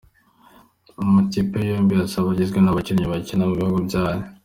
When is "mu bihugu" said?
3.47-3.79